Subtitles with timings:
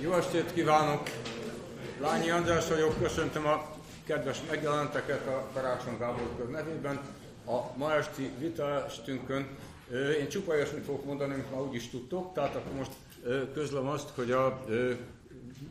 [0.00, 1.08] Jó estét kívánok!
[2.00, 3.70] Lányi András vagyok, köszöntöm a
[4.04, 7.00] kedves megjelenteket a Karácsony Gábor Kör nevében.
[7.46, 9.48] A ma esti vita estünkön
[10.20, 12.90] én csupa olyasmit fogok mondani, amit már úgyis tudtok, tehát akkor most
[13.52, 14.64] közlöm azt, hogy a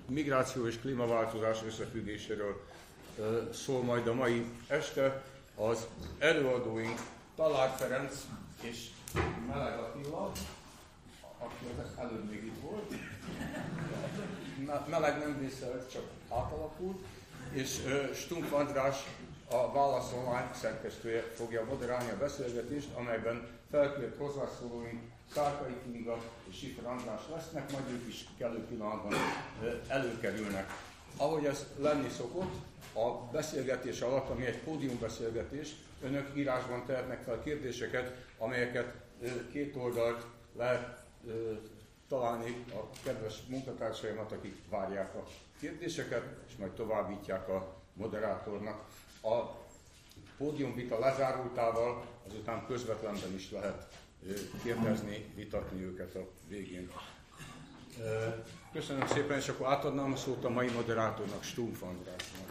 [0.07, 2.61] migráció és klímaváltozás összefüggéséről
[3.53, 5.23] szól majd a mai este
[5.55, 5.87] az
[6.19, 6.99] előadóink
[7.35, 8.13] Talár Ferenc
[8.61, 8.87] és
[9.47, 10.31] Meleg Attila,
[11.37, 12.93] aki az előbb még itt volt.
[14.89, 17.03] Meleg nem vészelt, csak átalakult.
[17.51, 17.79] És
[18.13, 18.95] Stunk András,
[19.49, 25.01] a Válasz Online szerkesztője fogja moderálni a beszélgetést, amelyben felkért hozzászólóink
[25.33, 26.17] Szárkai Kinga
[26.49, 29.13] és Sifer András lesznek, majd ők is kellő pillanatban
[29.87, 30.69] előkerülnek.
[31.17, 32.53] Ahogy ez lenni szokott,
[32.93, 38.93] a beszélgetés alatt, ami egy pódiumbeszélgetés, önök írásban tehetnek fel kérdéseket, amelyeket
[39.51, 40.25] két oldalt
[40.57, 41.04] lehet
[42.09, 45.23] találni a kedves munkatársaimat, akik várják a
[45.59, 48.85] kérdéseket, és majd továbbítják a moderátornak.
[49.21, 49.63] A
[50.37, 53.87] pódiumvita lezárultával azután közvetlenben is lehet
[54.63, 56.91] kérdezni, vitatni őket a végén.
[58.73, 62.44] Köszönöm szépen, és akkor átadnám a szót a mai moderátornak, Stumpf Andrásnak.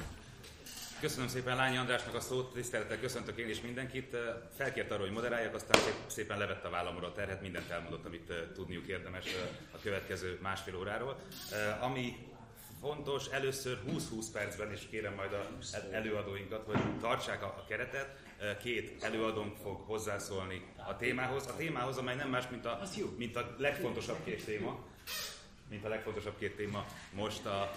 [1.04, 4.16] Köszönöm szépen Lányi Andrásnak a szót, tisztelettel köszöntök én is mindenkit.
[4.56, 8.86] Felkért arra, hogy moderáljak, aztán szépen levette a vállamra a terhet, mindent elmondott, amit tudniuk
[8.86, 9.24] érdemes
[9.70, 11.16] a következő másfél óráról.
[11.80, 12.16] Ami
[12.80, 18.16] fontos, először 20-20 percben, és kérem majd az előadóinkat, hogy tartsák a keretet.
[18.62, 21.46] Két előadónk fog hozzászólni a témához.
[21.46, 22.80] A témához, amely nem más, mint a,
[23.16, 24.84] mint a legfontosabb két téma,
[25.68, 27.72] mint a legfontosabb két téma most a, a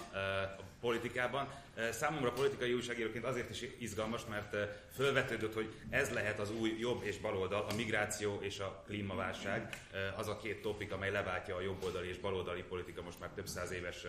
[0.80, 1.48] politikában.
[1.90, 4.56] Számomra politikai újságíróként azért is izgalmas, mert
[4.96, 9.82] felvetődött, hogy ez lehet az új jobb és baloldal, a migráció és a klímaválság,
[10.16, 13.70] az a két topik, amely leváltja a jobboldali és baloldali politika most már több száz
[13.70, 14.06] éves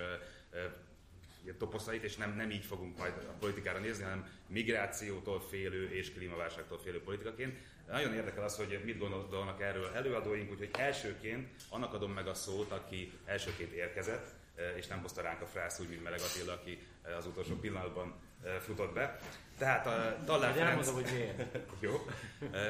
[1.58, 6.80] toposzait, és nem, nem így fogunk majd a politikára nézni, hanem migrációtól félő és klímaválságtól
[6.80, 7.58] félő politikaként.
[7.88, 12.72] Nagyon érdekel az, hogy mit gondolnak erről előadóink, úgyhogy elsőként annak adom meg a szót,
[12.72, 14.28] aki elsőként érkezett,
[14.76, 16.88] és nem hozta ránk a frász úgy, mint Meleg Attila, aki
[17.18, 18.16] az utolsó pillanatban
[18.60, 19.20] futott be.
[19.58, 20.70] Tehát a Tallár Ferenc...
[20.70, 21.58] Elmondom, hogy miért.
[21.80, 22.06] Jó.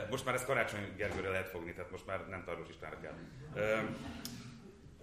[0.09, 3.15] Most már ezt Karácsony Gergőre lehet fogni, tehát most már nem Tarvos Istvánra kell.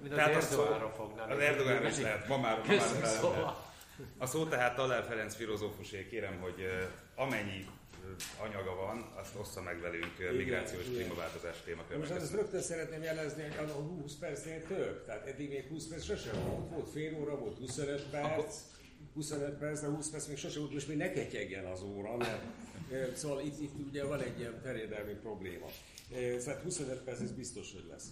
[0.00, 1.30] Mint az tehát Erdogánra fognám.
[1.30, 3.64] Az Erdogánra is lehet, ma már, ma már szóval.
[4.18, 6.66] A szó tehát Tallár Ferenc filozófusé, kérem, hogy
[7.14, 7.66] amennyi
[8.38, 10.94] anyaga van, azt ossza meg velünk igen, migrációs igen.
[10.94, 11.98] klímaváltozás témakörben.
[11.98, 15.04] Most azt rögtön szeretném jelezni, hogy a 20 percnél több.
[15.04, 16.70] Tehát eddig még 20 perc sosem volt.
[16.70, 18.54] Volt fél óra, volt 25 perc.
[19.14, 23.16] 25 perc, de 20 perc még sosem volt, most még ne ketyegjen az óra, mert
[23.16, 25.66] szóval itt, itt ugye van egy ilyen terjedelmi probléma.
[26.38, 28.06] Szóval 25 perc ez biztos, hogy lesz.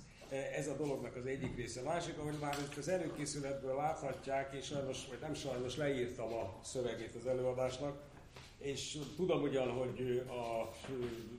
[0.56, 1.80] Ez a dolognak az egyik része.
[1.80, 6.58] A másik, ahogy már itt az előkészületből láthatják, és sajnos, vagy nem sajnos leírtam a
[6.62, 8.02] szövegét az előadásnak,
[8.58, 10.72] és tudom ugyan, hogy a,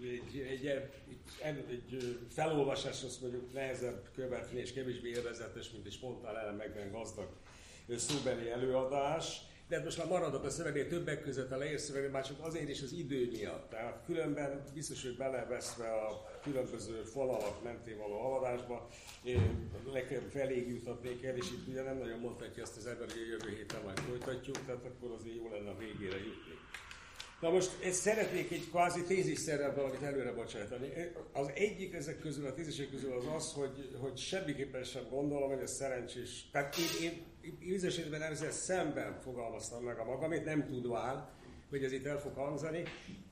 [0.02, 6.38] egy, egy, egy, egy felolvasás azt mondjuk nehezebb követni és kevésbé élvezetes, mint egy spontán
[6.38, 7.30] elemekben gazdag
[7.98, 12.38] szóbeli előadás, de most már maradok a szövegnél többek között a leír szövegnél, már csak
[12.40, 13.70] azért is az idő miatt.
[13.70, 18.88] Tehát különben biztos, hogy beleveszve a különböző falalak mentén való haladásba,
[19.24, 23.22] én legfeljebb feléig jutatnék el, és itt ugye nem nagyon mondhatja azt az ember, hogy
[23.22, 26.54] a jövő héten majd folytatjuk, tehát akkor azért jó lenne a végére jutni.
[27.40, 30.94] Na most ezt szeretnék egy kvázi tézisszerrel valamit előre bocsátani.
[31.34, 35.62] Az egyik ezek közül, a tézisek közül az az, hogy, hogy semmiképpen sem gondolom, hogy
[35.62, 36.50] ez szerencsés.
[36.52, 37.24] Tehát én, én
[37.60, 41.30] bizonyos esetben ezzel szemben fogalmaztam meg a magamét, nem tudván,
[41.70, 42.84] hogy ez itt el fog hangzani,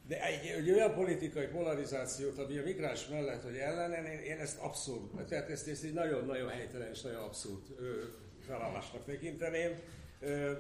[0.08, 4.60] de egy, egy olyan politikai polarizációt, ami a migráns mellett, hogy ellenen, én, én ezt
[4.60, 7.62] abszurd, tehát ezt, ezt egy nagyon-nagyon helytelen és nagyon abszurd
[8.48, 9.80] felállásnak tekinteném.
[10.20, 10.52] Ö,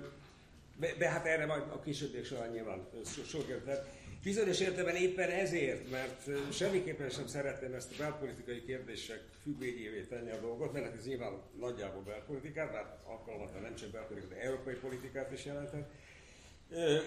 [0.79, 2.87] be, be, hát erre majd a későbbiek során nyilván
[3.25, 3.81] sor került.
[4.23, 10.39] Bizonyos értelemben éppen ezért, mert semmiképpen sem szeretném ezt a belpolitikai kérdések függvényévé tenni a
[10.39, 15.45] dolgot, mert ez nyilván nagyjából belpolitikát, mert alkalmatlan nem csak belpolitikát, de európai politikát is
[15.45, 15.91] jelentett.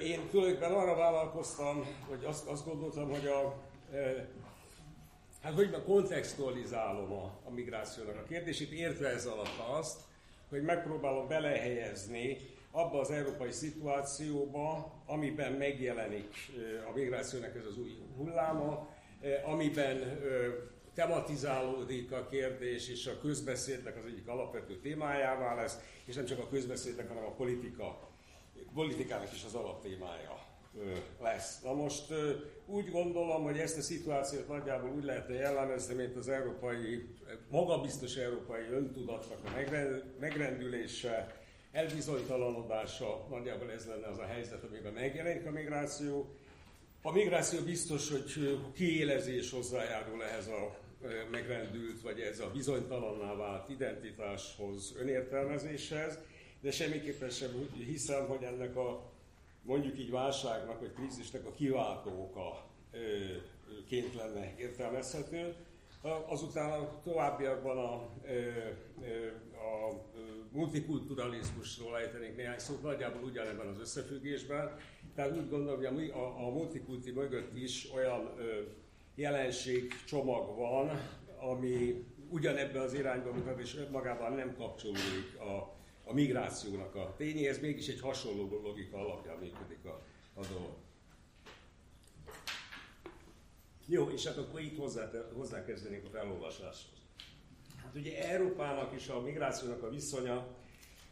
[0.02, 3.62] Én tulajdonképpen arra vállalkoztam, hogy azt, azt gondoltam, hogy a
[5.42, 10.00] hát hogy ma kontextualizálom a, a migrációnak a kérdését, értve ez alatt azt,
[10.48, 12.38] hogy megpróbálom belehelyezni
[12.76, 16.34] abba az európai szituációba, amiben megjelenik
[16.88, 18.88] a migrációnak ez az új hulláma,
[19.44, 20.20] amiben
[20.94, 26.48] tematizálódik a kérdés, és a közbeszédnek az egyik alapvető témájává lesz, és nem csak a
[26.48, 28.10] közbeszédnek, hanem a politika,
[28.74, 30.44] politikának is az alaptémája
[31.20, 31.62] lesz.
[31.62, 32.12] Na most
[32.66, 37.08] úgy gondolom, hogy ezt a szituációt nagyjából úgy lehetne jellemezni, mint az európai,
[37.50, 39.50] magabiztos európai öntudatnak a
[40.20, 41.44] megrendülése,
[41.76, 46.34] elbizonytalanodása, nagyjából ez lenne az a helyzet, amiben megjelenik a migráció.
[47.02, 50.78] A migráció biztos, hogy kiélezés hozzájárul ehhez a
[51.30, 56.18] megrendült, vagy ez a bizonytalanná vált identitáshoz, önértelmezéshez,
[56.60, 59.12] de semmiképpen sem hiszem, hogy ennek a
[59.62, 62.66] mondjuk így válságnak, vagy krízisnek a kiváltó oka
[63.88, 65.54] ként lenne értelmezhető.
[66.26, 67.92] Azután a továbbiakban a,
[69.52, 70.02] a
[70.52, 74.76] multikulturalizmusról ejtenénk néhány szót, nagyjából ugyanebben az összefüggésben.
[75.14, 78.34] Tehát úgy gondolom, hogy a, a multikulti mögött is olyan
[79.14, 80.90] jelenség csomag van,
[81.40, 87.88] ami ugyanebben az irányba mutat, és magában nem kapcsolódik a, a migrációnak a tényéhez, mégis
[87.88, 90.02] egy hasonló logika alapján működik a,
[90.34, 90.85] a dolog.
[93.86, 96.98] Jó, és hát akkor itt hozzá, hozzákezdenék a felolvasáshoz.
[97.82, 100.46] Hát ugye Európának és a migrációnak a viszonya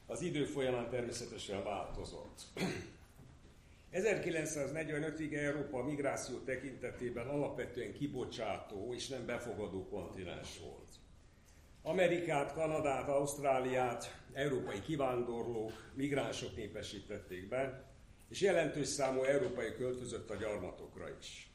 [0.07, 2.43] az idő folyamán természetesen változott.
[3.93, 10.89] 1945-ig Európa migráció tekintetében alapvetően kibocsátó és nem befogadó kontinens volt.
[11.83, 17.93] Amerikát, Kanadát, Ausztráliát európai kivándorlók, migránsok népesítették be,
[18.29, 21.54] és jelentős számú európai költözött a gyarmatokra is.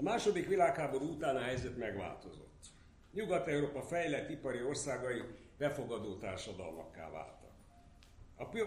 [0.00, 2.66] A második világháború után a helyzet megváltozott.
[3.12, 5.22] Nyugat-Európa fejlett ipari országai
[5.58, 7.50] befogadó társadalmakká váltak.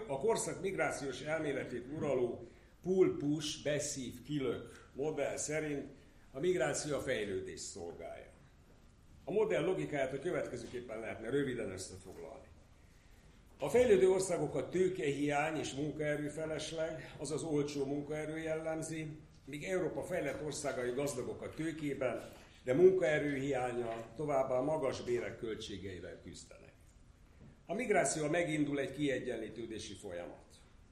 [0.06, 2.48] A korszak migrációs elméletét uraló
[2.82, 5.92] pull-push, beszív, kilök modell szerint
[6.32, 8.30] a migráció a fejlődés szolgálja.
[9.24, 12.48] A modell logikáját a következőképpen lehetne röviden összefoglalni.
[13.58, 21.42] A fejlődő országokat tőkehiány és munkaerőfelesleg, azaz olcsó munkaerő jellemzi, míg Európa fejlett országai gazdagok
[21.42, 22.32] a tőkében,
[22.64, 26.72] de munkaerőhiánya továbbá magas bérek költségeivel küzdenek.
[27.66, 30.42] A migráció megindul egy kiegyenlítődési folyamat.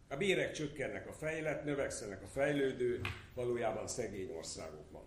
[0.09, 3.01] A bérek csökkennek a fejlett, növekszenek a fejlődő,
[3.35, 5.05] valójában szegény országokban.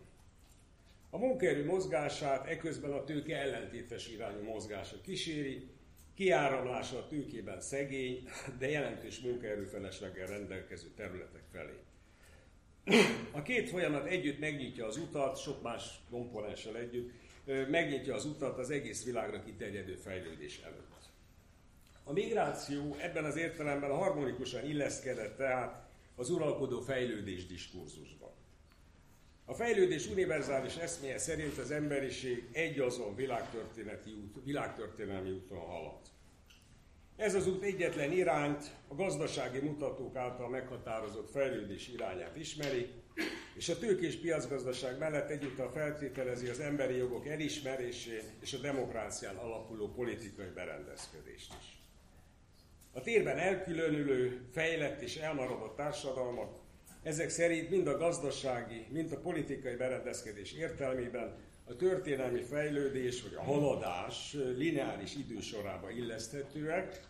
[1.09, 5.69] A munkaerő mozgását eközben a tőke ellentétes irányú mozgása kíséri,
[6.15, 8.27] kiáramlása a tőkében szegény,
[8.59, 11.79] de jelentős munkaerőfelesleggel rendelkező területek felé.
[13.31, 17.11] A két folyamat együtt megnyitja az utat, sok más komponenssel együtt,
[17.69, 20.93] megnyitja az utat az egész világra kiterjedő fejlődés előtt.
[22.07, 28.31] A migráció ebben az értelemben harmonikusan illeszkedett tehát az uralkodó fejlődés diskurzusban.
[29.45, 35.99] A fejlődés univerzális eszméje szerint az emberiség egy azon világtörténeti út, világtörténelmi úton halad.
[37.15, 42.89] Ez az út egyetlen irányt, a gazdasági mutatók által meghatározott fejlődés irányát ismeri,
[43.55, 49.87] és a tőkés piacgazdaság mellett egyúttal feltételezi az emberi jogok elismerését és a demokrácián alapuló
[49.87, 51.79] politikai berendezkedést is.
[52.91, 56.63] A térben elkülönülő, fejlett és elmaradott társadalmak
[57.03, 61.35] ezek szerint mind a gazdasági, mind a politikai berendezkedés értelmében
[61.67, 67.01] a történelmi fejlődés vagy a haladás lineáris idősorába illeszthetőek,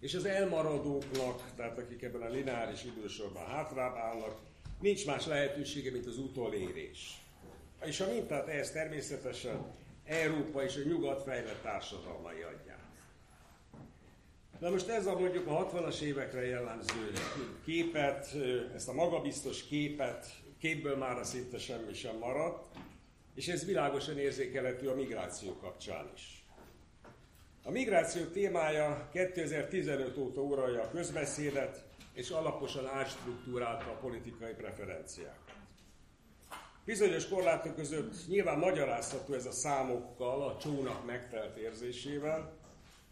[0.00, 4.38] és az elmaradóknak, tehát akik ebben a lineáris idősorban hátrább állnak,
[4.80, 7.22] nincs más lehetősége, mint az utolérés.
[7.84, 9.74] És a mintát ehhez természetesen
[10.04, 12.82] Európa és a nyugat fejlett társadalmai adják.
[14.58, 17.12] Na most ez a mondjuk a 60-as évekre jellemző
[17.64, 18.36] képet,
[18.74, 20.26] ezt a magabiztos képet,
[20.58, 22.76] képből már szinte semmi sem maradt,
[23.34, 26.46] és ez világosan érzékelhető a migráció kapcsán is.
[27.62, 35.52] A migráció témája 2015 óta uralja a közbeszédet, és alaposan átstruktúrálta a politikai preferenciákat.
[36.84, 42.62] Bizonyos korlátok között nyilván magyarázható ez a számokkal, a csónak megtelt érzésével,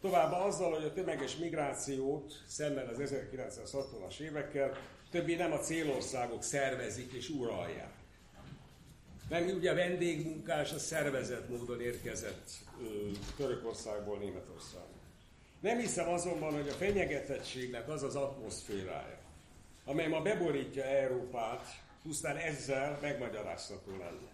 [0.03, 4.77] Továbbá azzal, hogy a tömeges migrációt szemben az 1960-as évekkel
[5.11, 7.93] többé nem a célországok szervezik és uralják.
[9.29, 12.49] Nem ugye a vendégmunkás a szervezett módon érkezett
[13.37, 15.01] Törökországból Németországba.
[15.59, 19.19] Nem hiszem azonban, hogy a fenyegetettségnek az az atmoszférája,
[19.85, 21.65] amely ma beborítja Európát,
[22.03, 24.31] pusztán ezzel megmagyarázható lenne.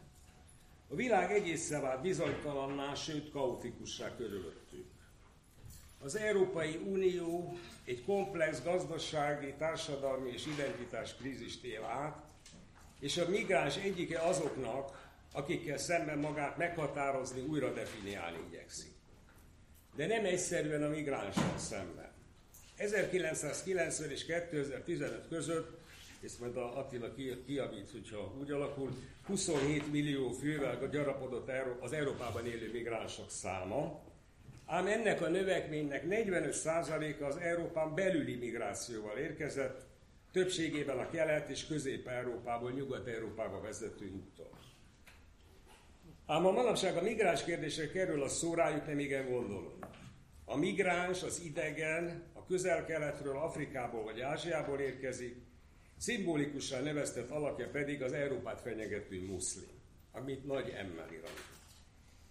[0.92, 4.88] A világ egészen vált bizonytalanná, sőt kaotikussá körülöttünk.
[6.02, 12.24] Az Európai Unió egy komplex gazdasági, társadalmi és identitás krízist él át,
[13.00, 18.92] és a migráns egyike azoknak, akikkel szemben magát meghatározni, újra definiálni igyekszik.
[19.96, 22.12] De nem egyszerűen a migránssal szemben.
[22.76, 25.78] 1990 és 2015 között,
[26.20, 27.14] és majd a Attila
[27.46, 28.92] kiavít, hogyha úgy alakul,
[29.26, 34.02] 27 millió fővel gyarapodott az Európában élő migránsok száma,
[34.66, 39.89] ám ennek a növekménynek 45%-a az Európán belüli migrációval érkezett,
[40.32, 44.58] többségében a kelet és közép-európából nyugat-európába vezető úton.
[46.26, 49.86] Ám a manapság a migráns kérdésre kerül a szó, rájuk nem igen gondolunk.
[50.46, 55.48] A migráns, az idegen, a közel-keletről, Afrikából vagy Ázsiából érkezik,
[56.00, 59.70] Szimbolikusan neveztett alakja pedig az Európát fenyegető muszlim,
[60.12, 61.44] amit nagy emmel irat.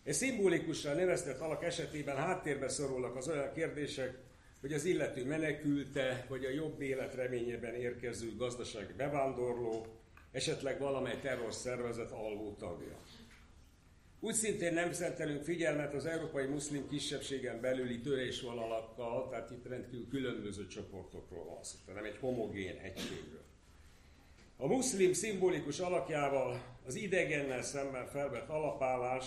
[0.04, 4.18] És szimbolikusan neveztett alak esetében háttérbe szorulnak az olyan kérdések,
[4.60, 9.86] hogy az illető menekülte, vagy a jobb élet reményében érkező gazdasági bevándorló,
[10.32, 12.96] esetleg valamely terrorszervezet alvó tagja.
[14.20, 20.66] Úgy szintén nem szentelünk figyelmet az európai muszlim kisebbségen belüli törésvonalakkal, tehát itt rendkívül különböző
[20.66, 23.44] csoportokról van szó, tehát nem egy homogén egységről.
[24.56, 29.24] A muszlim szimbolikus alakjával az idegennel szemben felvett alapállás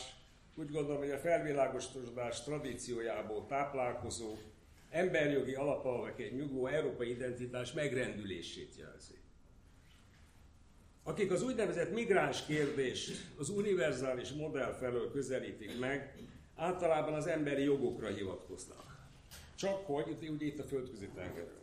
[0.55, 4.35] úgy gondolom, hogy a felvilágosodás tradíciójából táplálkozó,
[4.91, 5.57] emberjogi
[6.17, 9.19] egy nyugvó európai identitás megrendülését jelzi.
[11.03, 16.15] Akik az úgynevezett migráns kérdést az univerzális modell felől közelítik meg,
[16.55, 19.09] általában az emberi jogokra hivatkoznak.
[19.55, 21.61] Csak hogy, ugye itt a földközi tengerről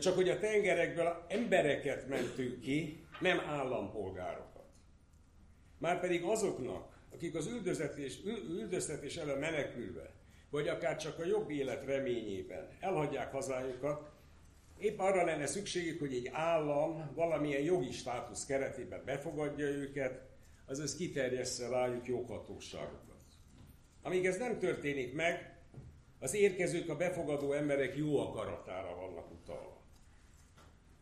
[0.00, 4.64] csak hogy a tengerekből embereket mentünk ki, nem állampolgárokat.
[5.78, 10.10] Márpedig azoknak, akik az üldözetés, üldöztetés ellen menekülve,
[10.50, 14.10] vagy akár csak a jobb élet reményében elhagyják hazájukat,
[14.78, 20.20] épp arra lenne szükségük, hogy egy állam valamilyen jogi státusz keretében befogadja őket,
[20.66, 23.22] azaz kiterjessze rájuk joghatóságokat.
[24.02, 25.56] Amíg ez nem történik meg,
[26.18, 29.84] az érkezők a befogadó emberek jó akaratára vannak utalva.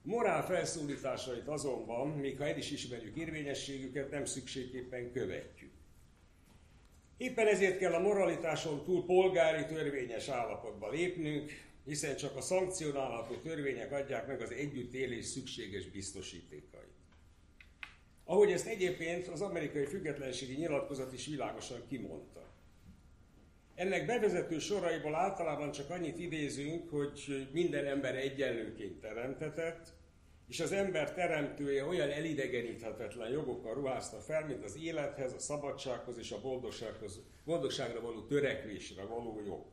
[0.03, 5.73] Morál felszólításait azonban, még ha el is ismerjük érvényességüket, nem szükségképpen követjük.
[7.25, 11.51] Éppen ezért kell a moralitáson túl polgári törvényes állapotba lépnünk,
[11.85, 16.93] hiszen csak a szankcionálható törvények adják meg az együttélés szükséges biztosítékait.
[18.25, 22.53] Ahogy ezt egyébként az amerikai függetlenségi nyilatkozat is világosan kimondta.
[23.75, 29.93] Ennek bevezető soraiból általában csak annyit idézünk, hogy minden ember egyenlőként teremtetett,
[30.55, 36.31] és az ember teremtője olyan elidegeníthetetlen jogokkal ruházta fel, mint az élethez, a szabadsághoz és
[36.31, 39.65] a boldogsághoz, boldogságra való törekvésre való jog.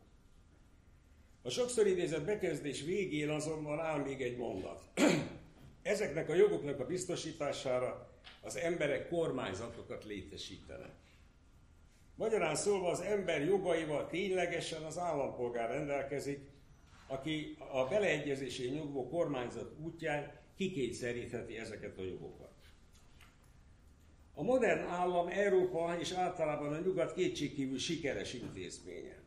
[1.42, 4.82] A sokszor idézett bekezdés végén azonban áll még egy mondat.
[5.82, 8.12] Ezeknek a jogoknak a biztosítására
[8.42, 10.94] az emberek kormányzatokat létesítenek.
[12.16, 16.50] Magyarán szólva az ember jogaival ténylegesen az állampolgár rendelkezik,
[17.08, 22.52] aki a beleegyezésén nyugvó kormányzat útján kikényszerítheti ezeket a jogokat.
[24.34, 29.20] A modern állam Európa és általában a nyugat kétségkívül sikeres intézménye.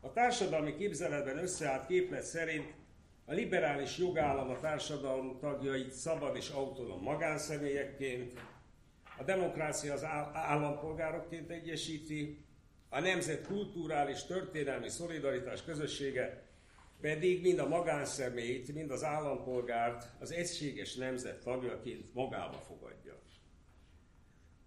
[0.00, 2.72] A társadalmi képzeletben összeállt képlet szerint
[3.24, 8.40] a liberális jogállam a társadalom tagjait szabad és autonóm magánszemélyekként,
[9.18, 12.44] a demokrácia az állampolgárokként egyesíti,
[12.88, 16.43] a nemzet kulturális, történelmi szolidaritás közössége
[17.04, 23.18] pedig mind a magánszemélyt, mind az állampolgárt az egységes nemzet tagjaként magába fogadja.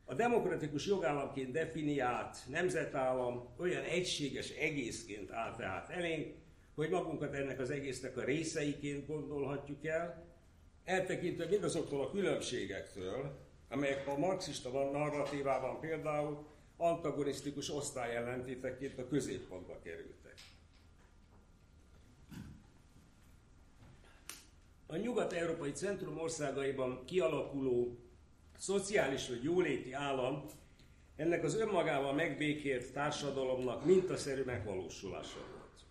[0.06, 6.36] A demokratikus jogállamként definiált nemzetállam olyan egységes egészként áll tehát elénk,
[6.76, 10.26] hogy magunkat ennek az egésznek a részeiként gondolhatjuk el,
[10.84, 13.40] eltekintve mindazoktól a különbségektől,
[13.70, 20.27] amelyek a marxista narratívában például antagonisztikus osztályellentéteként a középpontba kerültek.
[24.88, 27.98] A nyugat-európai centrum országaiban kialakuló
[28.58, 30.46] szociális vagy jóléti állam
[31.16, 35.86] ennek az önmagával megbékélt társadalomnak mintaszerű megvalósulása volt.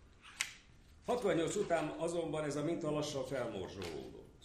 [1.06, 4.44] 68 után azonban ez a minta lassan felmorzsolódott.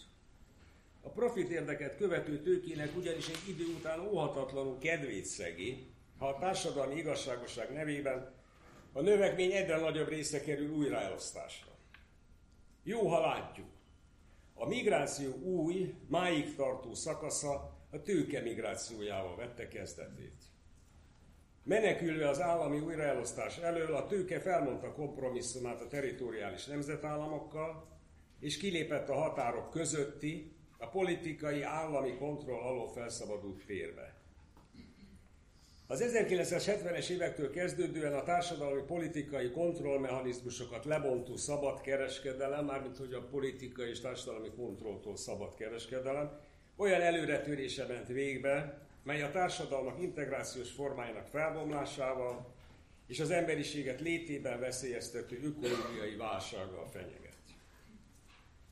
[1.00, 5.86] A profit érdeket követő tőkének ugyanis egy idő után óhatatlanul kedvét szegi,
[6.18, 8.34] ha a társadalmi igazságosság nevében
[8.92, 11.70] a növekmény egyre nagyobb része kerül újraelosztásra.
[12.82, 13.71] Jó, ha látjuk.
[14.62, 20.42] A migráció új, máig tartó szakasza a tőke migrációjával vette kezdetét.
[21.62, 27.98] Menekülve az állami újraelosztás elől, a tőke felmondta kompromisszumát a teritoriális nemzetállamokkal,
[28.40, 34.21] és kilépett a határok közötti, a politikai állami kontroll alól felszabadult térbe.
[35.92, 43.88] Az 1970-es évektől kezdődően a társadalmi politikai kontrollmechanizmusokat lebontó szabad kereskedelem, mármint hogy a politikai
[43.88, 46.40] és társadalmi kontrolltól szabad kereskedelem,
[46.76, 52.54] olyan előretörése ment végbe, mely a társadalmak integrációs formájának felbomlásával
[53.06, 57.36] és az emberiséget létében veszélyeztető ökológiai válsággal fenyeget.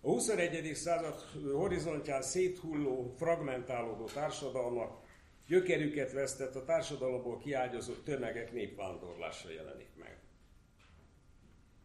[0.01, 0.75] A 21.
[0.75, 5.09] század horizontján széthulló, fragmentálódó társadalmak
[5.51, 10.19] gyökerüket vesztett a társadalomból kiágyazott tömegek népvándorlása jelenik meg.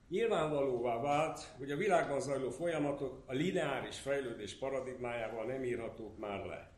[0.10, 6.72] Nyilvánvalóvá vált, hogy a világban zajló folyamatok a lineáris fejlődés paradigmájával nem írhatók már le.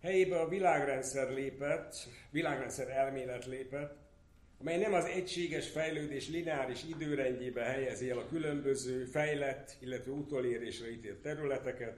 [0.00, 1.94] Helyébe a világrendszer lépett,
[2.30, 3.96] világrendszer elmélet lépett,
[4.60, 11.22] amely nem az egységes fejlődés lineáris időrendjébe helyezi el a különböző fejlett, illetve utolérésre ítélt
[11.22, 11.96] területeket,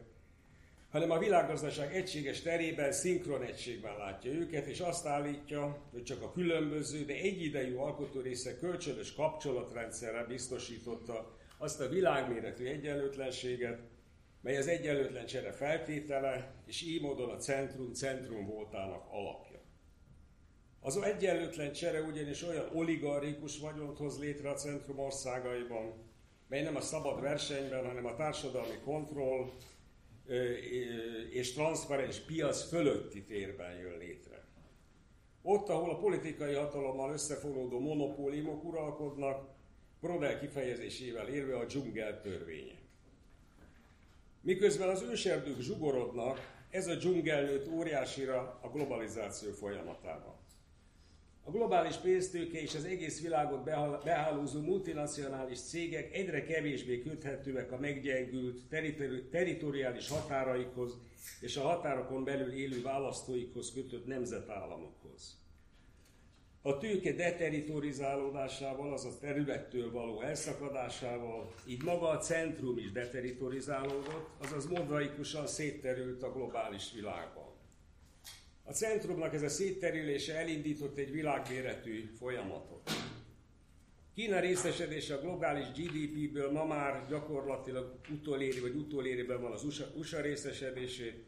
[0.95, 6.33] hanem a világgazdaság egységes terében, szinkron egységben látja őket, és azt állítja, hogy csak a
[6.33, 13.81] különböző, de egyidejű alkotórészek kölcsönös kapcsolatrendszerre biztosította azt a világméretű egyenlőtlenséget,
[14.41, 19.61] mely az egyenlőtlen csere feltétele, és így módon a centrum centrum voltának alapja.
[20.81, 25.93] Az egyenlőtlen csere ugyanis olyan oligarchikus vagyont hoz létre a centrum országaiban,
[26.49, 29.51] mely nem a szabad versenyben, hanem a társadalmi kontroll
[31.31, 34.45] és transzparens piac fölötti térben jön létre.
[35.43, 39.49] Ott, ahol a politikai hatalommal összefonódó monopóliumok uralkodnak,
[40.01, 42.79] Brodel kifejezésével érve a dzsungel törvénye.
[44.41, 50.35] Miközben az őserdők zsugorodnak, ez a dzsungel nőtt óriásira a globalizáció folyamatában.
[51.47, 53.65] A globális pénztőke és az egész világot
[54.05, 58.61] behálózó multinacionális cégek egyre kevésbé köthetőek a meggyengült
[59.31, 60.99] teritoriális határaikhoz
[61.41, 65.43] és a határokon belül élő választóikhoz kötött nemzetállamokhoz.
[66.63, 75.47] A tőke deteritorizálódásával, azaz területtől való elszakadásával, így maga a centrum is deteritorizálódott, azaz mozaikusan
[75.47, 77.44] szétterült a globális világban.
[78.67, 82.91] A centrumnak ez a szétterülése elindított egy világméretű folyamatot.
[84.15, 90.21] Kína részesedése a globális GDP-ből ma már gyakorlatilag utoléri, vagy utolérében van az USA, USA
[90.21, 91.25] részesedését.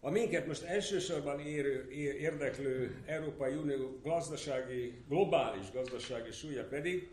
[0.00, 7.08] A minket most elsősorban érő, érdeklő Európai Unió gazdasági, globális gazdasági súlya pedig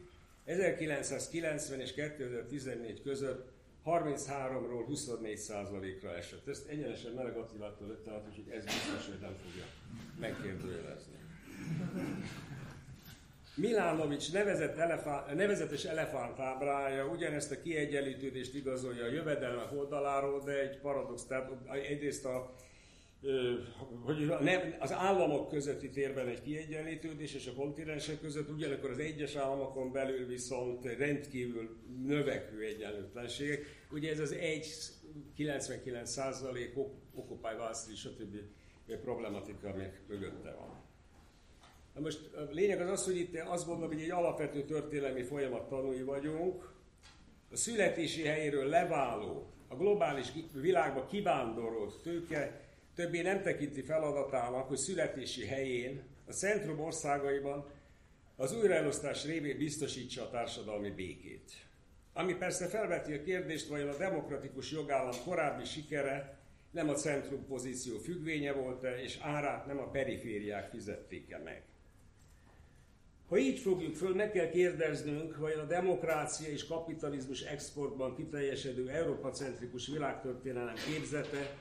[0.46, 6.48] 1990 és 2014 között 33-ról 24 százalékra esett.
[6.48, 9.63] Ezt egyenesen Meleg Attilától lőttem át, úgyhogy ez biztos, hogy nem fogja
[10.20, 11.18] megkérdőjelezni.
[13.56, 21.24] Milánovics nevezett elefánt, nevezetes elefántábrája ugyanezt a kiegyenlítődést igazolja a jövedelmek oldaláról, de egy paradox,
[21.26, 22.54] tehát egyrészt a
[24.04, 24.32] hogy
[24.80, 30.28] az államok közötti térben egy kiegyenlítődés, és a kontinensek között ugyanakkor az egyes államokon belül
[30.28, 33.86] viszont rendkívül növekvő egyenlőtlenségek.
[33.92, 34.36] Ugye ez az
[35.38, 36.78] 1,99 százalék
[37.14, 38.36] Occupy Wall Street, stb.
[39.02, 40.88] problematika, ami mögötte van.
[41.94, 45.68] Na most a lényeg az az, hogy itt azt gondolom, hogy egy alapvető történelmi folyamat
[45.68, 46.74] tanúi vagyunk.
[47.52, 52.69] A születési helyéről leváló, a globális világba kivándorolt tőke
[53.00, 57.72] többé nem tekinti feladatának, hogy születési helyén, a centrum országaiban
[58.36, 61.52] az újraelosztás révén biztosítsa a társadalmi békét.
[62.14, 66.40] Ami persze felveti a kérdést, vajon a demokratikus jogállam korábbi sikere
[66.72, 71.64] nem a centrum pozíció függvénye volt-e, és árát nem a perifériák fizették-e meg.
[73.28, 79.88] Ha így fogjuk föl, meg kell kérdeznünk, vajon a demokrácia és kapitalizmus exportban kiteljesedő európacentrikus
[79.88, 81.58] világtörténelem képzete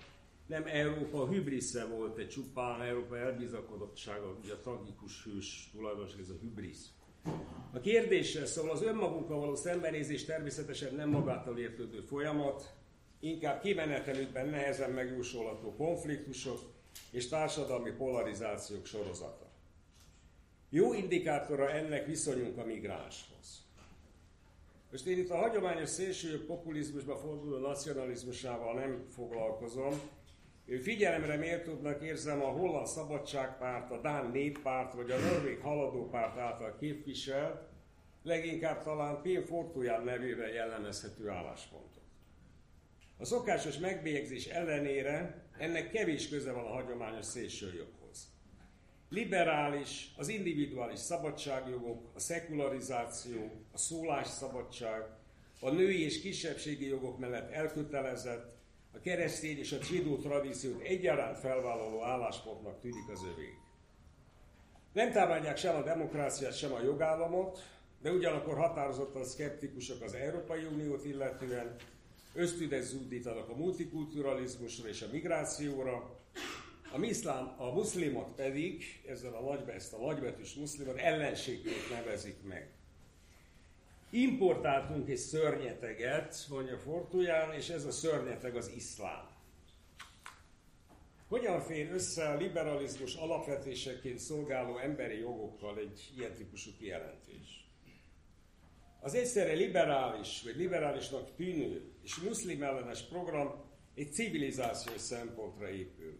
[0.48, 6.38] nem Európa hübrisze volt egy csupán Európa elbizakodottsága, ugye a tragikus hős tulajdonos, ez a
[6.40, 6.92] hübrisz.
[7.72, 12.74] A kérdéssel szóval az önmagunkkal való szembenézés természetesen nem magától értődő folyamat,
[13.20, 16.60] inkább kimenetelükben nehezen megjósolható konfliktusok
[17.10, 19.50] és társadalmi polarizációk sorozata.
[20.70, 23.66] Jó indikátora ennek viszonyunk a migránshoz.
[24.90, 30.00] Most én itt a hagyományos szélső populizmusba forduló nacionalizmusával nem foglalkozom,
[30.76, 37.68] Figyelemre méltóbbnak érzem a Holland Szabadságpárt, a Dán Néppárt vagy a Norvég Haladópárt által képviselt,
[38.22, 42.02] leginkább talán Pén Fortuján nevével jellemezhető álláspontot.
[43.18, 48.26] A szokásos megbélyegzés ellenére ennek kevés köze van a hagyományos szélsőjoghoz.
[49.08, 55.02] Liberális, az individuális szabadságjogok, a szekularizáció, a szólásszabadság,
[55.60, 58.57] a női és kisebbségi jogok mellett elkötelezett,
[58.94, 63.54] a keresztény és a csidó tradíciót egyaránt felvállaló álláspontnak tűnik az övé.
[64.92, 67.62] Nem támadják sem a demokráciát, sem a jogállamot,
[68.02, 71.76] de ugyanakkor határozottan szkeptikusok az Európai Uniót illetően,
[72.34, 76.20] ösztünet zúdítanak a multikulturalizmusra és a migrációra,
[76.92, 82.77] a, miszlám, a muszlimot pedig, ezzel a nagybe, ezt a nagybetűs muszlimot ellenségként nevezik meg.
[84.10, 89.28] Importáltunk egy szörnyeteget, mondja Fortuján, és ez a szörnyeteg az iszlám.
[91.28, 97.70] Hogyan fér össze a liberalizmus alapvetéseként szolgáló emberi jogokkal egy ilyen típusú kijelentés?
[99.00, 106.18] Az egyszerre liberális, vagy liberálisnak tűnő és muszlim ellenes program egy civilizációs szempontra épül.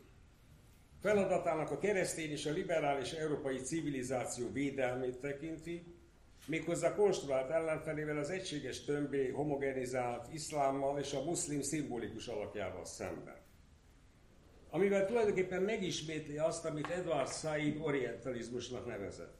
[1.00, 5.97] Feladatának a keresztény és a liberális európai civilizáció védelmét tekinti,
[6.48, 13.36] méghozzá konstruált ellenfelével az egységes tömbé homogenizált iszlámmal és a muszlim szimbolikus alakjával szemben.
[14.70, 19.36] Amivel tulajdonképpen megismétli azt, amit Edward Said orientalizmusnak nevezett.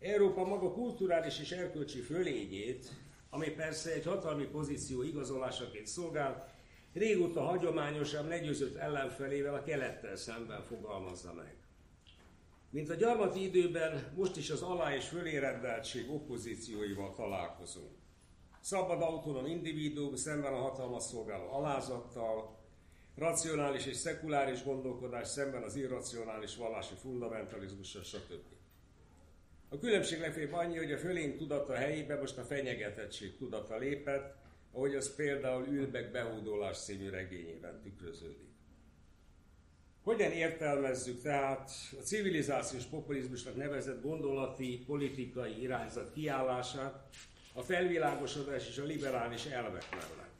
[0.00, 2.88] Európa maga kulturális és erkölcsi fölényét,
[3.30, 6.48] ami persze egy hatalmi pozíció igazolásaként szolgál,
[6.92, 11.63] régóta hagyományosan legyőzött ellenfelével a kelettel szemben fogalmazza meg.
[12.74, 17.90] Mint a gyarmati időben, most is az alá- és fölérendeltség oppozícióival találkozunk.
[18.60, 22.58] Szabad autonóm individuum szemben a hatalmas szolgáló alázattal,
[23.16, 28.44] racionális és szekuláris gondolkodás szemben az irracionális vallási fundamentalizmussal, stb.
[29.68, 34.36] A különbség legfőbb annyi, hogy a fölény tudata helyébe most a fenyegetettség tudata lépett,
[34.72, 38.53] ahogy az például Ülbek behódolás című regényében tükröződik.
[40.04, 47.08] Hogyan értelmezzük tehát a civilizációs populizmusnak nevezett gondolati, politikai irányzat kiállását
[47.52, 50.32] a felvilágosodás és a liberális elvek mellett?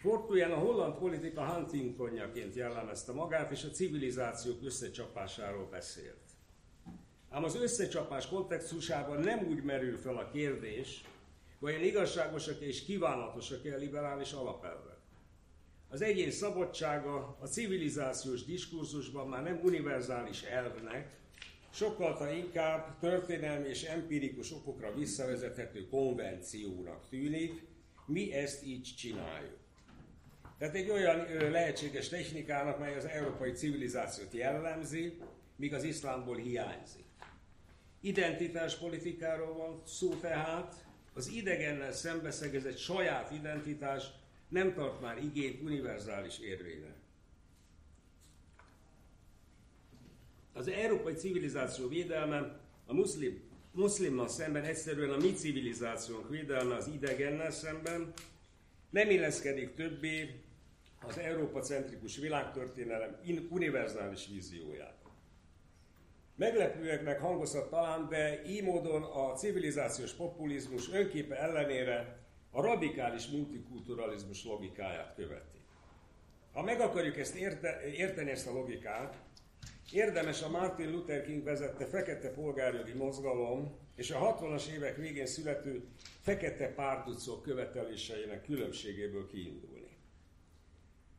[0.00, 6.24] Fortuján a holland politika Huntingtonjaként jellemezte magát, és a civilizációk összecsapásáról beszélt.
[7.30, 11.04] Ám az összecsapás kontextusában nem úgy merül fel a kérdés,
[11.58, 14.95] vajon igazságosak és kívánatosak-e a liberális alapelvek.
[15.88, 21.16] Az egyén szabadsága a civilizációs diskurzusban már nem univerzális elvnek,
[21.72, 27.62] sokkal inkább történelmi és empirikus okokra visszavezethető konvenciónak tűnik,
[28.06, 29.58] mi ezt így csináljuk.
[30.58, 35.18] Tehát egy olyan lehetséges technikának, mely az európai civilizációt jellemzi,
[35.56, 37.04] míg az iszlámból hiányzik.
[38.00, 44.04] Identitáspolitikáról van szó tehát, az idegennel szembeszegezett saját identitás
[44.48, 46.94] nem tart már igényt univerzális érvényre.
[50.52, 53.40] Az európai civilizáció védelme a muszlim,
[53.72, 58.12] muszlimmal szemben egyszerűen a mi civilizációnk védelme az idegennel szemben
[58.90, 60.40] nem illeszkedik többé
[61.06, 63.16] az Európa-centrikus világtörténelem
[63.50, 64.94] univerzális vízióját.
[66.36, 72.25] Meglepőeknek hangozhat talán, de így módon a civilizációs populizmus önképe ellenére
[72.56, 75.58] a radikális multikulturalizmus logikáját követi.
[76.52, 79.16] Ha meg akarjuk ezt érte, érteni, ezt a logikát,
[79.92, 85.84] érdemes a Martin Luther King vezette fekete polgárjogi mozgalom és a 60-as évek végén születő
[86.20, 89.96] fekete párducok követeléseinek különbségéből kiindulni.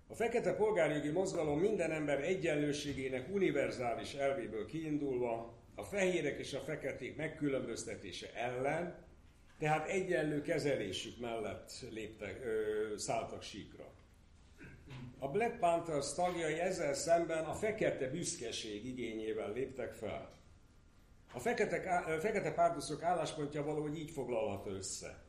[0.07, 7.15] A fekete polgárjogi mozgalom minden ember egyenlőségének univerzális elvéből kiindulva a fehérek és a feketék
[7.15, 9.05] megkülönböztetése ellen,
[9.59, 13.85] tehát egyenlő kezelésük mellett léptek, ö, szálltak síkra.
[15.19, 20.35] A Black Panthers tagjai ezzel szemben a fekete büszkeség igényével léptek fel.
[21.33, 25.23] A fekete, fekete párduszok álláspontja valahogy így foglalható össze.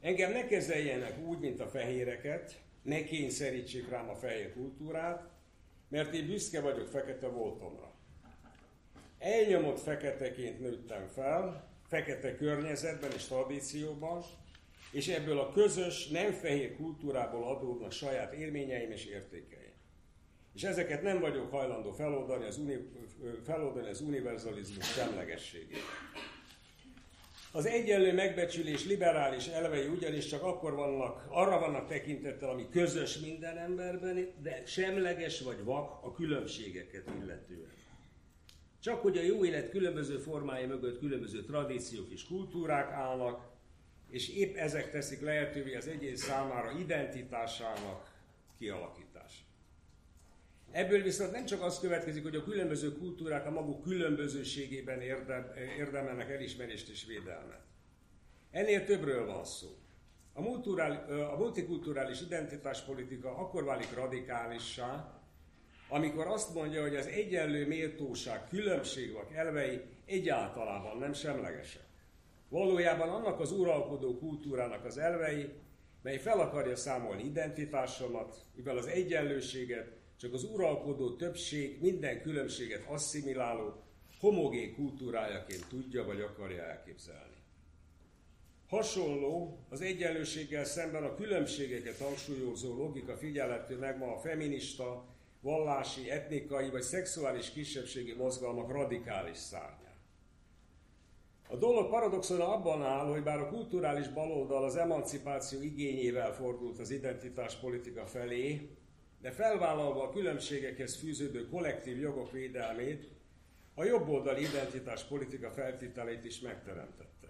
[0.00, 5.28] Engem ne kezeljenek úgy, mint a fehéreket, ne kényszerítsék rám a fehér kultúrát,
[5.88, 7.94] mert én büszke vagyok fekete voltomra.
[9.18, 14.22] Elnyomott feketeként nőttem fel, fekete környezetben és tradícióban,
[14.90, 19.72] és ebből a közös, nem fehér kultúrából adódnak saját élményeim és értékeim.
[20.54, 22.90] És ezeket nem vagyok hajlandó feloldani az, uni,
[23.44, 25.82] feloldani az univerzalizmus semlegességét.
[27.52, 33.58] Az egyenlő megbecsülés liberális elvei ugyanis csak akkor vannak, arra vannak tekintettel, ami közös minden
[33.58, 37.79] emberben, de semleges vagy vak a különbségeket illetően.
[38.80, 43.48] Csak hogy a jó élet különböző formái mögött különböző tradíciók és kultúrák állnak,
[44.08, 48.10] és épp ezek teszik lehetővé az egyén számára identitásának
[48.58, 49.48] kialakítását.
[50.70, 56.30] Ebből viszont nem csak az következik, hogy a különböző kultúrák a maguk különbözőségében érdem, érdemelnek
[56.30, 57.60] elismerést és védelmet.
[58.50, 59.68] Ennél többről van szó.
[60.32, 60.40] A,
[61.32, 65.19] a multikulturális identitáspolitika akkor válik radikálissá,
[65.90, 71.82] amikor azt mondja, hogy az egyenlő méltóság, különbségek elvei egyáltalában nem semlegesek.
[72.48, 75.48] Valójában annak az uralkodó kultúrának az elvei,
[76.02, 83.82] mely fel akarja számolni identitásomat, mivel az egyenlőséget csak az uralkodó többség minden különbséget asszimiláló,
[84.20, 87.38] homogén kultúrájaként tudja vagy akarja elképzelni.
[88.68, 95.04] Hasonló az egyenlőséggel szemben a különbségeket hangsúlyozó logika figyelhető meg ma a feminista,
[95.40, 99.78] vallási, etnikai vagy szexuális kisebbségi mozgalmak radikális szárnyán.
[101.48, 106.90] A dolog paradoxon abban áll, hogy bár a kulturális baloldal az emancipáció igényével fordult az
[106.90, 108.76] identitáspolitika felé,
[109.20, 113.08] de felvállalva a különbségekhez fűződő kollektív jogok védelmét,
[113.74, 117.28] a jobboldali identitáspolitika feltételeit is megteremtette.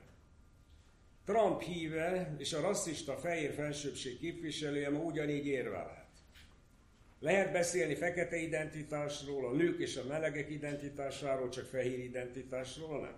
[1.25, 6.10] Trump híve és a rasszista fehér felsőbbség képviselője ma ugyanígy érvelhet.
[7.21, 13.17] Lehet beszélni fekete identitásról, a nők és a melegek identitásáról, csak fehér identitásról nem?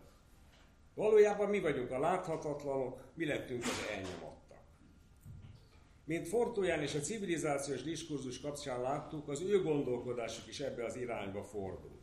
[0.94, 4.62] Valójában mi vagyunk a láthatatlanok, mi lettünk az elnyomottak.
[6.04, 11.42] Mint Fortóján és a civilizációs diskurzus kapcsán láttuk, az ő gondolkodásuk is ebbe az irányba
[11.42, 12.00] fordult.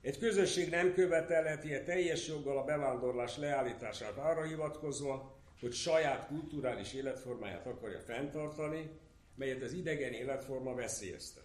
[0.00, 6.92] Egy közösség nem követelheti a teljes joggal a bevándorlás leállítását arra hivatkozva, hogy saját kulturális
[6.92, 8.90] életformáját akarja fenntartani,
[9.34, 11.44] melyet az idegen életforma veszélyeztet.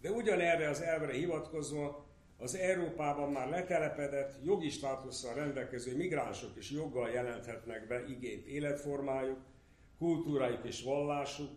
[0.00, 7.10] De ugyanerre az elvre hivatkozva az Európában már letelepedett, jogi státusszal rendelkező migránsok is joggal
[7.10, 9.38] jelenthetnek be igényt életformájuk,
[9.98, 11.50] kultúrájuk és vallásuk,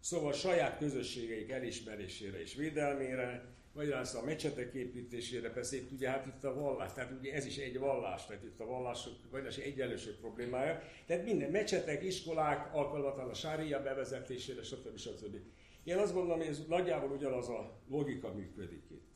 [0.00, 6.54] szóval saját közösségeik elismerésére és védelmére, vagy a mecsetek építésére, itt ugye hát itt a
[6.54, 9.12] vallás, tehát ugye ez is egy vallás, tehát itt a vallások,
[9.46, 10.82] az egyenlőség problémája.
[11.06, 14.98] Tehát minden mecsetek, iskolák alkalmatlan a sária bevezetésére, stb.
[14.98, 15.36] stb.
[15.84, 19.08] Én azt gondolom, hogy ez nagyjából ugyanaz a logika működik itt.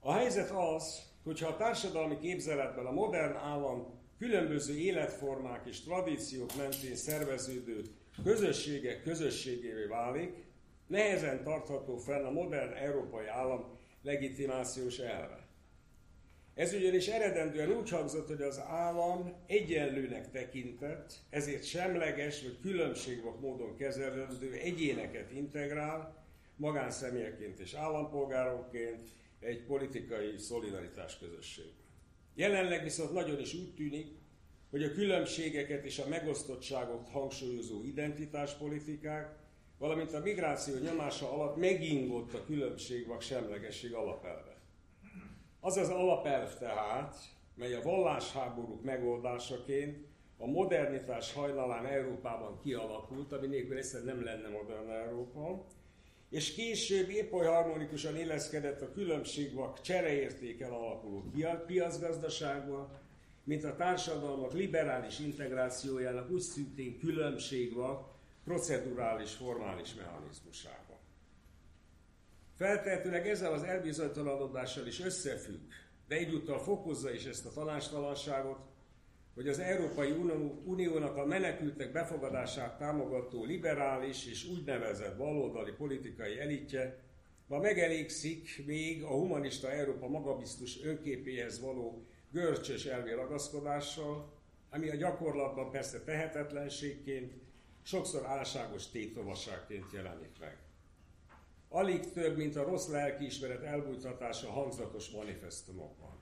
[0.00, 6.96] A helyzet az, hogyha a társadalmi képzeletben a modern állam különböző életformák és tradíciók mentén
[6.96, 7.82] szerveződő
[8.24, 10.43] közösségek közösségévé válik,
[10.86, 15.46] nehezen tartható fenn a modern európai állam legitimációs elve.
[16.54, 23.76] Ez ugyanis eredendően úgy hangzott, hogy az állam egyenlőnek tekintett, ezért semleges vagy különbségvak módon
[23.76, 26.24] kezelendő egyéneket integrál,
[26.56, 29.08] magánszemélyeként és állampolgárokként,
[29.40, 31.82] egy politikai szolidaritás közösségbe.
[32.34, 34.06] Jelenleg viszont nagyon is úgy tűnik,
[34.70, 39.43] hogy a különbségeket és a megosztottságot hangsúlyozó identitáspolitikák,
[39.84, 44.56] valamint a migráció nyomása alatt megingott a különbségvak semlegesség alapelve.
[45.60, 47.16] Az az alapelv tehát,
[47.54, 50.06] mely a vallásháborúk megoldásaként
[50.38, 55.64] a modernitás hajnalán Európában kialakult, ami nélkül egyszerűen nem lenne modern Európa,
[56.30, 61.24] és később épp olyan harmonikusan illeszkedett a különbségvak csereértéken alapuló
[61.66, 63.00] piacgazdaságba,
[63.44, 68.13] mint a társadalmak liberális integrációjának úgy szintén különbségvak
[68.44, 70.98] procedurális, formális mechanizmusába.
[72.56, 75.72] Feltehetőleg ezzel az elbizonytalanodással is összefügg,
[76.08, 78.58] de egyúttal fokozza is ezt a tanástalanságot,
[79.34, 80.10] hogy az Európai
[80.64, 87.02] Uniónak a menekültek befogadását támogató liberális és úgynevezett baloldali politikai elitje
[87.46, 94.32] ma megelégszik még a humanista Európa magabiztos önképéhez való görcsös elvi ragaszkodással,
[94.70, 97.32] ami a gyakorlatban persze tehetetlenségként,
[97.84, 100.58] sokszor álságos tétovasságként jelenik meg.
[101.68, 106.18] Alig több, mint a rossz lelkiismeret elbújtatása hangzatos manifestumokban.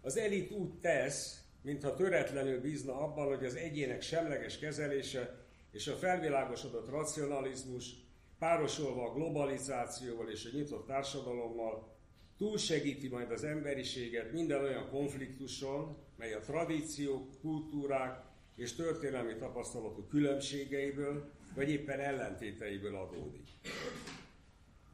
[0.00, 5.96] Az elit úgy tesz, mintha töretlenül bízna abban, hogy az egyének semleges kezelése és a
[5.96, 7.90] felvilágosodott racionalizmus
[8.38, 11.96] párosolva a globalizációval és a nyitott társadalommal
[12.38, 18.29] túlsegíti majd az emberiséget minden olyan konfliktuson, mely a tradíciók, kultúrák
[18.60, 23.48] és történelmi tapasztalatok különbségeiből, vagy éppen ellentéteiből adódik.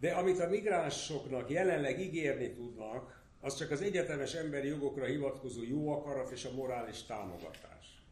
[0.01, 5.89] De amit a migránsoknak jelenleg ígérni tudnak, az csak az egyetemes emberi jogokra hivatkozó jó
[5.89, 8.03] akarat és a morális támogatás.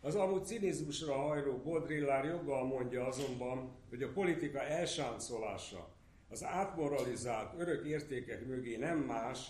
[0.00, 5.88] Az amúgy cinizmusra hajró Baudrillard joggal mondja azonban, hogy a politika elsáncolása
[6.28, 9.48] az átmoralizált örök értékek mögé nem más,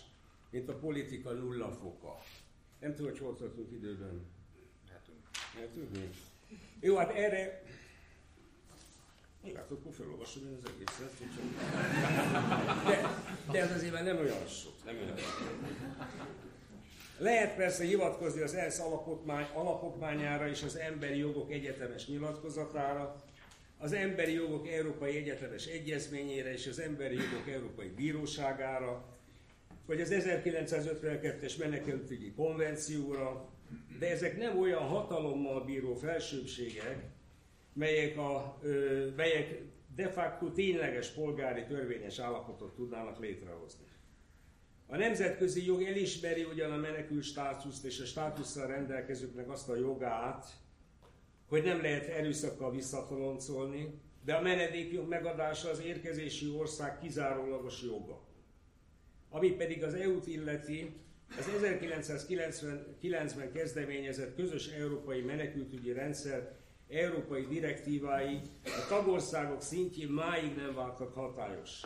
[0.50, 2.18] mint a politika nulla foka.
[2.80, 4.33] Nem tudom, hogy hol tartunk időben.
[5.54, 5.88] Lehetünk?
[6.80, 7.62] Jó, hát erre
[9.54, 11.12] Hát akkor felolvasom én az egészet.
[12.86, 13.08] De,
[13.52, 14.72] de ez azért már nem olyan sok.
[14.84, 15.62] Nem olyan sok.
[17.18, 23.22] Lehet persze hivatkozni az ENSZ alapokmány, alapokmányára és az emberi jogok egyetemes nyilatkozatára,
[23.78, 29.04] az emberi jogok Európai Egyetemes Egyezményére és az emberi jogok Európai Bíróságára,
[29.86, 33.48] vagy az 1952-es menekültügyi konvencióra,
[34.04, 37.04] de ezek nem olyan hatalommal bíró felsőbségek,
[37.72, 38.58] melyek, a,
[39.16, 39.62] melyek
[39.96, 43.84] de facto tényleges polgári törvényes állapotot tudnának létrehozni.
[44.86, 50.46] A nemzetközi jog elismeri ugyan a menekült státuszt és a státusszal rendelkezőknek azt a jogát,
[51.48, 58.22] hogy nem lehet erőszakkal visszatoloncolni, de a menedékjog megadása az érkezési ország kizárólagos joga.
[59.30, 60.96] Ami pedig az EU-t illeti,
[61.38, 66.52] az 1999-ben kezdeményezett közös európai menekültügyi rendszer
[66.88, 71.80] európai direktívái a tagországok szintjén máig nem váltak hatályos.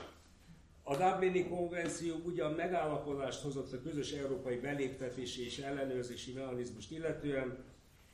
[0.82, 7.64] A Dublini konvenció ugyan megállapodást hozott a közös európai beléptetési és ellenőrzési mechanizmust illetően,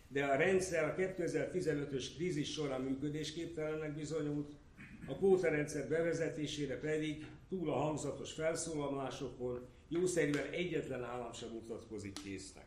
[0.09, 4.53] de a rendszer a 2015-ös krízis során működésképtelennek bizonyult,
[5.07, 9.66] a kvótarendszer bevezetésére pedig túl a hangzatos felszólalásokon
[10.01, 12.67] jószerűen egyetlen állam sem mutatkozik késznek.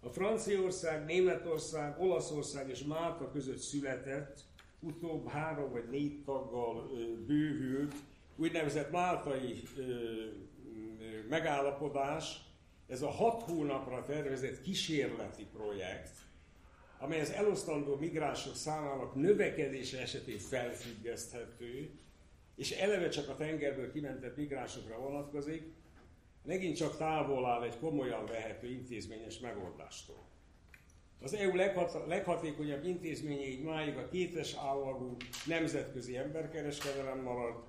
[0.00, 4.40] A Franciaország, Németország, Olaszország és Málta között született,
[4.80, 6.90] utóbb három vagy négy taggal
[7.26, 7.94] bővült,
[8.36, 9.62] úgynevezett máltai
[11.28, 12.40] megállapodás,
[12.86, 16.18] ez a hat hónapra tervezett kísérleti projekt,
[16.98, 21.90] amely az elosztandó migránsok számának növekedése esetén felfüggeszthető,
[22.56, 25.62] és eleve csak a tengerből kimentett migránsokra vonatkozik,
[26.42, 30.28] megint csak távol áll egy komolyan vehető intézményes megoldástól.
[31.22, 37.68] Az EU leghat- leghatékonyabb intézménye így máig a kétes állagú nemzetközi emberkereskedelem marad,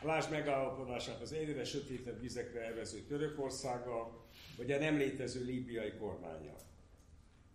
[0.00, 4.24] a Lásd megállapodását az egyre sötétebb vizekre elvező Törökországgal,
[4.56, 6.56] vagy a nem létező líbiai kormányjal.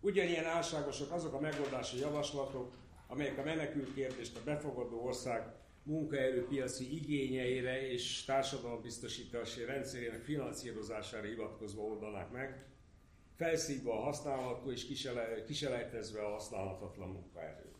[0.00, 2.74] Ugyanilyen álságosak azok a megoldási javaslatok,
[3.06, 12.30] amelyek a menekült kérdést a befogadó ország munkaerőpiaci igényeire és társadalombiztosítási rendszerének finanszírozására hivatkozva oldanák
[12.30, 12.66] meg,
[13.36, 14.86] felszívva a használható és
[15.46, 17.70] kiselejtezve a használhatatlan munkaerőt.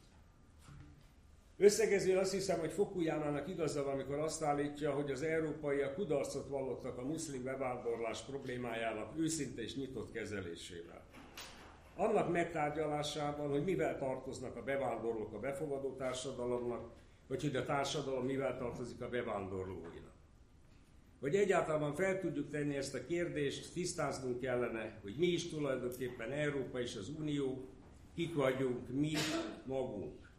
[1.56, 6.98] Összegezően azt hiszem, hogy Fokujánának igaza van, amikor azt állítja, hogy az európaiak kudarcot vallottak
[6.98, 11.04] a muszlim bevándorlás problémájának őszinte és nyitott kezelésével.
[11.96, 16.90] Annak megtárgyalásában, hogy mivel tartoznak a bevándorlók a befogadó társadalomnak,
[17.32, 20.12] vagy hogy a társadalom mivel tartozik a bevándorlóinak.
[21.20, 26.80] Hogy egyáltalán fel tudjuk tenni ezt a kérdést, tisztáznunk kellene, hogy mi is tulajdonképpen Európa
[26.80, 27.68] és az Unió,
[28.14, 29.12] kik vagyunk mi
[29.64, 30.30] magunk.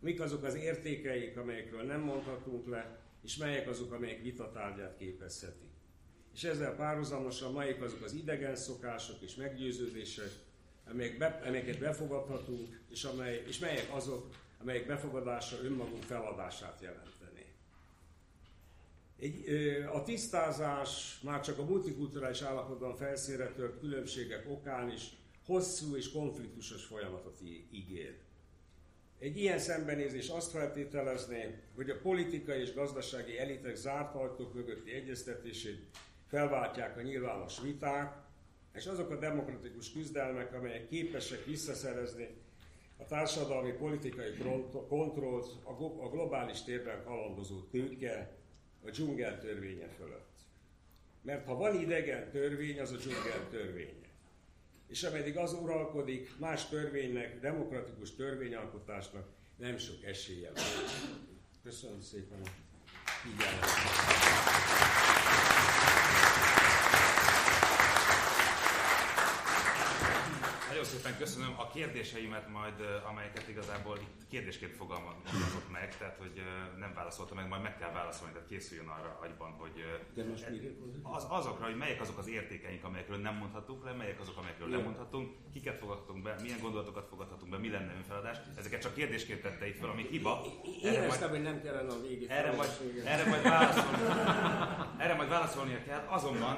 [0.00, 5.70] Mik azok az értékeik, amelyekről nem mondhatunk le, és melyek azok, amelyek vitatárgyát képezhetik.
[6.34, 10.30] És ezzel párhuzamosan melyek azok az idegen szokások és meggyőződések,
[10.90, 14.26] amelyek be, amelyeket befogadhatunk, és, amely, és melyek azok,
[14.60, 17.46] amelyek befogadása önmagunk feladását jelentené.
[19.18, 19.48] Egy,
[19.92, 25.02] a tisztázás már csak a multikulturális állapotban felszínre tört különbségek okán is
[25.46, 28.18] hosszú és konfliktusos folyamatot ígér.
[29.18, 35.86] Egy ilyen szembenézés azt feltételezné, hogy a politikai és gazdasági elitek zárt ajtók mögötti egyeztetését
[36.26, 38.16] felváltják a nyilvános viták,
[38.74, 42.28] és azok a demokratikus küzdelmek, amelyek képesek visszaszerezni
[43.00, 44.32] a társadalmi politikai
[44.88, 45.56] kontrollt
[46.00, 48.36] a globális térben kalandozó tőke
[48.84, 50.28] a dzsungel törvénye fölött.
[51.22, 54.08] Mert ha van idegen törvény, az a dzsungel törvénye.
[54.88, 60.64] És ameddig az uralkodik, más törvénynek, demokratikus törvényalkotásnak nem sok esélye van.
[61.62, 62.48] Köszönöm szépen a
[63.22, 63.68] figyelmet.
[70.68, 72.74] Nagyon szépen köszönöm a kérdéseimet majd,
[73.10, 73.98] amelyeket igazából
[74.30, 76.42] kérdésként fogalmazott meg, tehát hogy
[76.78, 79.76] nem válaszolta meg, majd meg kell válaszolni, tehát készüljön arra agyban, hogy
[81.02, 84.82] az, azokra, hogy melyek azok az értékeink, amelyekről nem mondhatunk le, melyek azok, amelyekről nem
[84.82, 88.36] mondhatunk, kiket fogadhatunk be, milyen gondolatokat fogadhatunk be, mi lenne önfeladás.
[88.56, 90.40] Ezeket csak kérdésként tette itt fel, ami hiba.
[90.82, 92.30] Erre majd, hogy nem kellene a végét.
[92.30, 92.70] Erre majd,
[93.04, 93.98] erre majd válaszolni,
[94.98, 96.56] erre majd válaszolnia kell, azonban